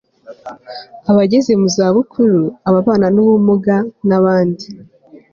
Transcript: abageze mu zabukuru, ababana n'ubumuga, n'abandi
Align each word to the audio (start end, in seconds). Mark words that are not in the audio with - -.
abageze 1.09 1.51
mu 1.61 1.67
zabukuru, 1.75 2.41
ababana 2.69 3.07
n'ubumuga, 3.15 3.75
n'abandi 4.07 4.67